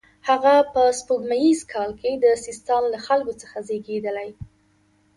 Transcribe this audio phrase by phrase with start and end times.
[0.29, 4.29] هغه په سپوږمیز کال کې د سیستان له خلکو څخه زیږېدلی.